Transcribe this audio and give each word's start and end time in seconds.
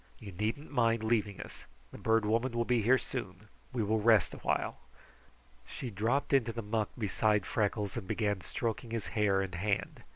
You 0.17 0.31
needn't 0.31 0.71
mind 0.71 1.03
leaving 1.03 1.39
us. 1.41 1.65
The 1.91 1.99
Bird 1.99 2.25
Woman 2.25 2.53
will 2.53 2.65
be 2.65 2.81
here 2.81 2.97
soon. 2.97 3.49
We 3.71 3.83
will 3.83 4.01
rest 4.01 4.33
awhile." 4.33 4.79
She 5.67 5.91
dropped 5.91 6.33
into 6.33 6.51
the 6.51 6.63
muck 6.63 6.89
beside 6.97 7.45
Freckles 7.45 7.95
and 7.95 8.07
began 8.07 8.41
stroking 8.41 8.89
his 8.89 9.05
hair 9.13 9.41
and 9.43 9.53
hand. 9.53 10.01